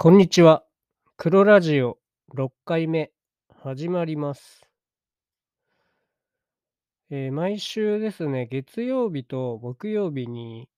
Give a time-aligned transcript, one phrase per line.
[0.00, 0.62] こんにちは。
[1.16, 1.98] 黒ラジオ
[2.32, 3.10] 6回目
[3.64, 4.62] 始まります。
[7.10, 10.68] えー毎週ですね、月曜日と木曜日に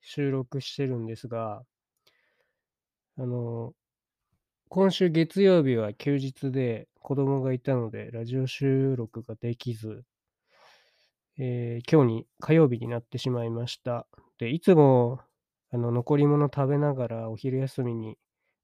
[0.00, 1.64] 収録してるんですが、
[3.18, 3.74] あの、
[4.70, 10.02] 今週月曜日は休日で子供がいたのでラジオ収録ができず、
[11.36, 14.06] えー今日に火曜日になってしまいました。
[14.38, 15.20] で、いつも
[15.70, 18.16] あの残り物食べながらお昼休みに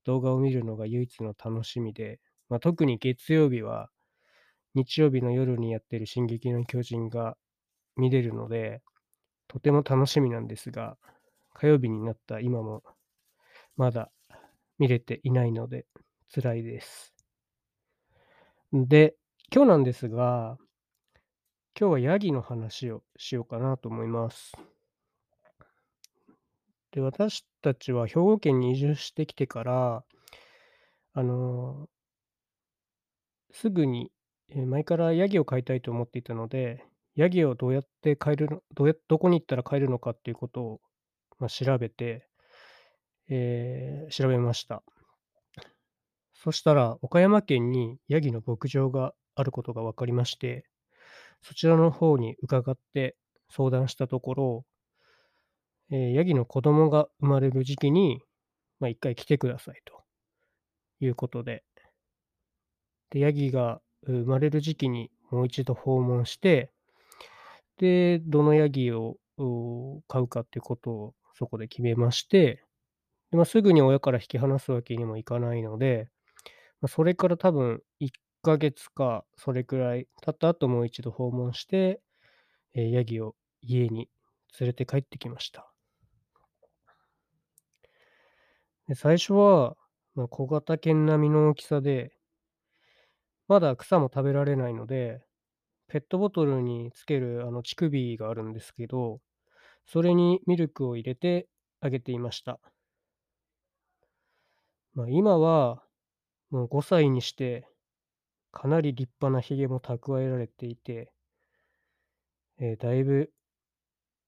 [0.08, 2.18] 動画を見るのが唯一の楽しみで、
[2.48, 3.90] まあ、特に月曜日は
[4.74, 7.36] 日曜日の夜にやってる進撃の巨人が
[7.94, 8.80] 見れるので、
[9.48, 10.96] とても楽しみなんですが、
[11.52, 12.82] 火曜日になった今も
[13.76, 14.10] まだ
[14.78, 15.84] 見れていないので
[16.34, 17.14] 辛いです。
[18.72, 19.14] で、
[19.54, 20.56] 今日なんですが、
[21.78, 24.52] 今日はヤギの話をしようかなと思います。
[26.92, 30.04] で、私たちは兵庫県に移住してきてから、
[31.14, 31.88] あの
[33.50, 34.10] すぐに、
[34.48, 36.82] えー前からヤギを飼いたいと思っていたので、
[37.14, 40.80] ヤギをどうやって飼えるの、どうやどこに行ったら飼えるのかっていうことを、
[41.38, 42.26] まあ、調べて、
[43.28, 44.82] えー調べました。
[46.32, 50.64] そしたら、岡山県にヤギの牧場があることが分かりまして、
[51.42, 53.16] そちらの方に伺って
[53.50, 54.64] 相談したところ、
[55.90, 58.20] えヤギの子供が生まれる時期に、
[58.80, 60.02] まあ、一回来てくださいと
[61.00, 61.64] いうことで、
[63.10, 66.70] で、ヤギが生まれる時期にもう一度訪問して、
[67.78, 72.62] で、どのヤギをう飼うかっていうことをそこで決めまして、
[73.30, 76.08] でまあ、すぐに親から引き離すわけにもいかないので、
[76.80, 78.10] まあ、それから多分1
[78.42, 82.00] ヶ月かそれくらい経った後もう一度訪問して、
[82.74, 84.08] えーヤギを家に
[84.60, 85.70] 連れて帰ってきました。
[88.88, 89.76] で最初は、
[90.16, 92.12] まあ、小型犬並みの大きさで、
[93.48, 95.24] まだ草も食べられないので、
[95.88, 99.20] ペットボトルにつけるあの乳首があるんですけど、
[99.86, 101.48] それにミルクを入れて
[101.80, 102.60] あげていました。
[104.92, 105.82] まあ、今は
[106.50, 107.66] もう5歳にして、
[108.52, 111.12] かなり立派なひげも蓄えられていて、
[112.58, 113.32] えーだいぶ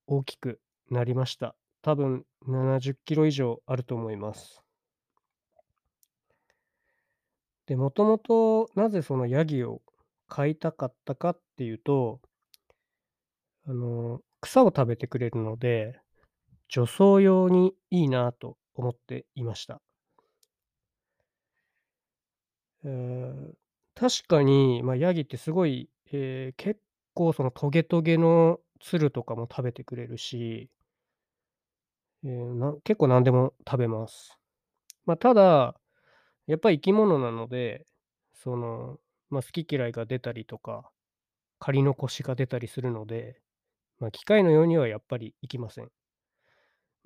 [0.05, 1.55] 大きくなりました。
[1.81, 4.60] 多分70キロ以上あると思います。
[7.65, 9.81] で、もともとなぜそのヤギを
[10.27, 12.21] 飼いたかったかっていうと、
[13.65, 15.99] あの、草を食べてくれるので、
[16.69, 19.81] 除草用にいいなと思っていました。
[22.83, 23.53] えー
[23.93, 26.79] 確かに、まあ、ヤギってすごい、えー結
[27.13, 30.69] 構そのトゲトゲのつるとかも食べてくれるし、
[32.23, 34.37] えーな結構何でも食べます。
[35.05, 35.75] まあ、ただ、
[36.51, 37.85] やっぱり生き物なので、
[38.33, 40.91] その、まあ、好き嫌いが出たりとか、
[41.59, 43.41] 借り残しが出たりするので、
[43.99, 45.89] まあ、機械のようにはやっぱりいきません。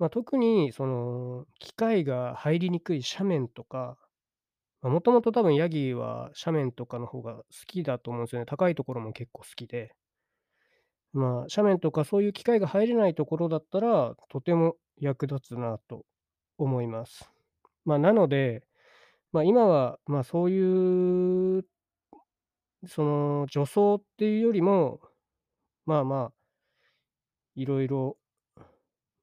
[0.00, 3.96] まあ、特にその機械が入りにくい斜面とか、
[4.82, 8.46] もともと多分ヤギは斜面とかの方が好きだと思うんですよね。
[8.46, 9.94] 高いところも結構好きで。
[11.12, 16.04] まあ、斜面とかそういう機械が入れないところだったら、とても役立つなと
[16.58, 17.30] 思います。
[17.84, 18.62] まあ、なので、
[19.36, 21.66] まあ、今は、まあ、そういう、
[22.86, 24.98] その、除草っていうよりも、
[25.84, 26.32] まあまあ、
[27.54, 28.16] いろいろ、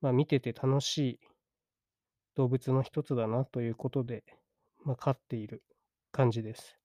[0.01, 1.19] まあ、見てて楽しい
[2.35, 4.23] 動物の一つだなということで、
[4.85, 5.63] まあ、飼っている
[6.11, 6.77] 感じです。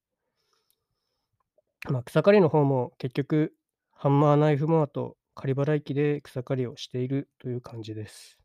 [1.91, 3.53] まあ、草刈りの方も結局、
[3.91, 8.39] ハンマーナイフモアと刈り払い機で草刈りをしているという感じです。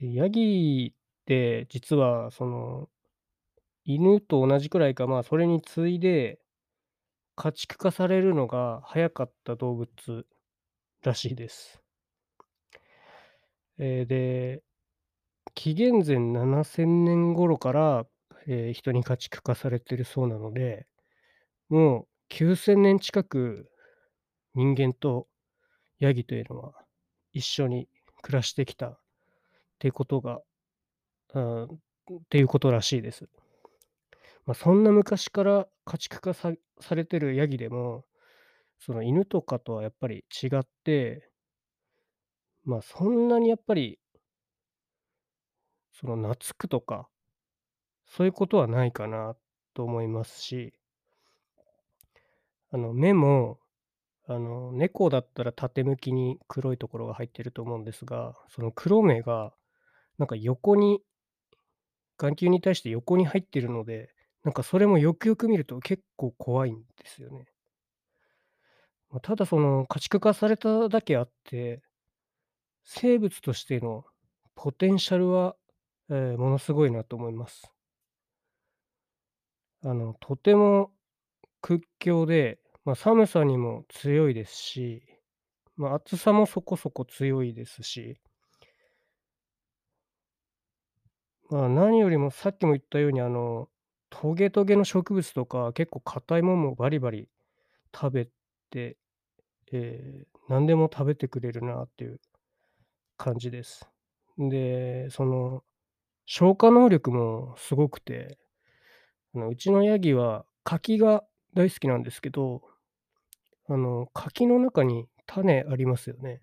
[0.00, 0.92] でヤギ
[1.26, 2.88] て実はその
[3.84, 6.40] 犬と同じくらいか、まあそれに次いで
[7.36, 10.26] 家畜化されるのが早かった動物
[11.02, 11.82] らしいです。
[13.78, 14.62] えーで、
[15.54, 18.06] 紀元前7000年頃から、
[18.46, 20.86] えー人に家畜化されてるそうなので、
[21.68, 23.70] もう9000年近く
[24.54, 25.28] 人間と
[26.00, 26.74] ヤギというのは
[27.32, 27.88] 一緒に
[28.22, 28.98] 暮らしてきたっ
[29.78, 30.40] てことが、
[31.34, 31.78] あっ
[32.30, 33.28] ていうことらしいです。
[34.46, 38.04] まあ、そんな昔から家畜化さされてるヤギでも、
[38.78, 41.30] その犬とかとはやっぱり違って、
[42.64, 43.98] まあそんなにやっぱり、
[45.92, 47.08] その懐くとか、
[48.06, 49.36] そういうことはないかな
[49.74, 50.72] と思いますし、
[52.70, 53.58] あの目も、
[54.28, 59.52] あの猫だったら縦向きに黒いところが入ってると思うんですが、その黒目が
[60.18, 61.00] なんか横に
[62.18, 64.10] 眼球に対して横に入ってるので、
[64.44, 67.46] なんかそれもよくよく見ると結構怖いんですよね。
[69.22, 71.82] ただその家畜化されただけあって、
[72.84, 74.04] 生物としての
[74.54, 75.56] ポテンシャルは、
[76.10, 77.72] ええ、ものすごいなと思います。
[79.82, 80.92] あの、とても
[81.60, 85.02] 屈強で、まあ、寒さにも強いですし、
[85.76, 88.18] まあ、暑さもそこそこ強いですし
[91.50, 93.68] まあ、何よりもさっきも言ったように、あの、
[94.10, 97.28] トゲトゲの植物とか、結構硬いもんもバリバリ
[97.94, 98.26] 食べ
[98.70, 98.96] て、
[99.72, 102.20] ええ、何でも食べてくれるなっていう
[103.16, 103.88] 感じです。
[104.38, 105.62] で、その、
[106.26, 108.38] 消化能力もすごくて、
[109.34, 112.62] あの、うちのヤギは柿が大好きなんですけど、
[113.68, 116.42] あの、柿の中に種ありますよね。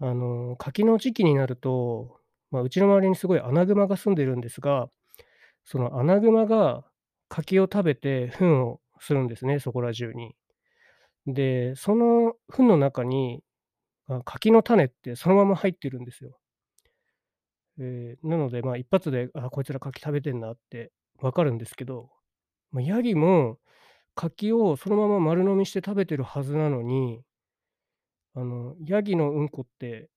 [0.00, 2.17] あの、柿の時期になると、
[2.50, 4.88] まあ、うちの周りにすごいアナグマが住んでるんですが、
[5.64, 6.84] そのアナグマが
[7.28, 10.34] 柿を食べて糞をするんですね、そこら中に。
[11.26, 13.42] で、その糞の中に、
[14.24, 16.38] 柿の種ってそのまま入ってるんですよ。
[17.80, 20.90] ええ、なので、まあ、一発で、あ、こいつら柿食べてんなって
[21.20, 22.10] 分かるんですけど、
[22.72, 23.58] まあ、ヤギも
[24.14, 27.22] 柿をそのまま丸飲みして食べてるはずなのに、
[28.34, 30.08] あの、ヤギのうんこって、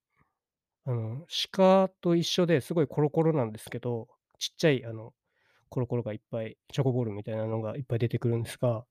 [0.85, 4.07] あの、鹿と一緒ですごいコロコロなんですけど、
[4.39, 5.13] ちっちゃいあの、
[5.69, 8.85] コロコロがいっぱい、チョコボールみたいなのがいっぱい出てくるんですが、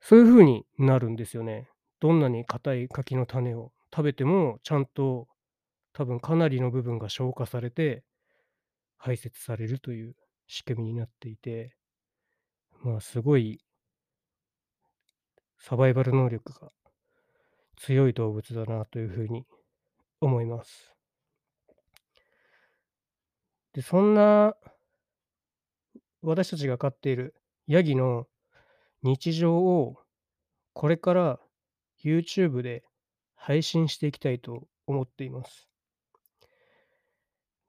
[0.00, 1.68] そういう風になるんですよね。
[2.00, 5.28] どんなに硬い柿の種を食べても、ちゃんと
[5.92, 8.04] 多分かなりの部分が消化されて、
[8.98, 10.16] 排泄されるという
[10.48, 11.76] 仕組みになっていて、
[12.82, 13.60] まあ、すごい
[15.58, 16.72] サバイバル能力が
[17.76, 19.46] 強い動物だなという風に
[20.20, 20.94] 思います。
[23.72, 24.54] で、そんな
[26.22, 27.34] 私たちが飼っている
[27.66, 28.26] ヤギの
[29.02, 29.96] 日常を
[30.72, 31.40] これから
[32.04, 32.84] YouTube で
[33.34, 35.68] 配信していきたいと思っています。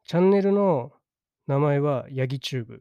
[0.06, 0.92] チャンネルの
[1.48, 2.80] 名前はヤギチューブ。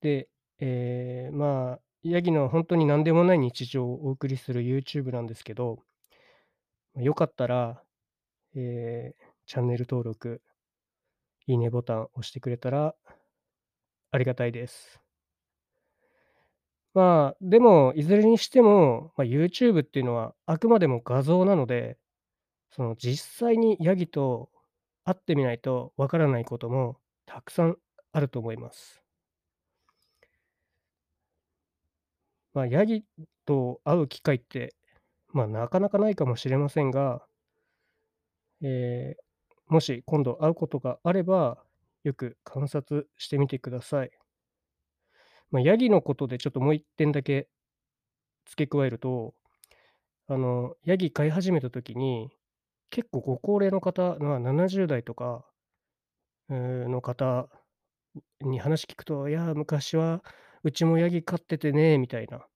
[0.00, 0.28] で、
[0.58, 5.82] ええ、まあ、ヤギのほんとに何でもない日常をお送りする YouTube なんですけど、
[6.94, 7.82] ま、よかったら、
[8.56, 9.16] ええ、
[9.46, 10.42] チャンネル登録、
[11.46, 12.94] いいねボタン押してくれたら
[14.12, 15.00] ありがたいです。
[16.94, 21.98] まあ、でも、いずれにしても、ま、YouTube っていうのはあくまでも画像なので、
[22.72, 24.50] その実際にヤギと
[25.04, 27.78] 会ってみないとわからないこともたくさん
[28.12, 29.05] あると思います。
[32.56, 33.04] まあ、ヤギ
[33.46, 34.74] と会う機会って、
[35.32, 37.26] まあ、なかなかないかもしれませんが、
[38.62, 39.22] ええ、
[39.68, 41.62] もし今度会うことがあれば、
[42.04, 44.10] よく観察してみてください。
[45.50, 47.48] ま、ヤギのことでちょっともう1点だけ
[48.46, 49.34] 付け加えると、
[50.28, 52.30] あの、ヤギ飼い始めた時に、
[52.90, 55.46] 結構ご高齢の方、まあ、70代とか、
[56.48, 57.48] の方
[58.40, 60.22] に話聞くと、いや、昔は
[60.66, 62.46] うちもヤギ飼っててね、みたいな。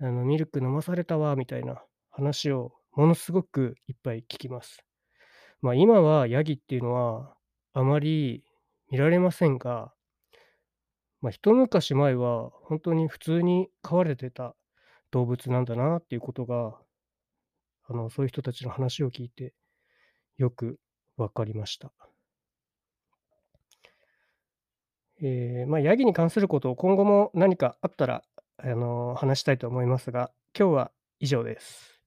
[0.00, 4.84] あの、ミルク飲まされたわみたいな話をものすごくいっぱい聞きます。
[5.62, 7.36] ま、今はヤギっていうのは
[7.74, 8.44] あまり
[8.90, 9.92] 見られませんが、
[11.20, 14.56] ま、一昔前はほんとに普通に飼われてた
[15.12, 16.80] 動物なんだなっていうことが、
[17.88, 19.52] あの、そういう人たちの話を聞いて
[20.38, 20.80] よく
[21.16, 21.92] 分かりました。
[25.22, 28.22] ええ、まあ、ヤギに関することを今後も何かあったら、
[28.58, 31.97] あの、話したいと思いますが、今日は以上です。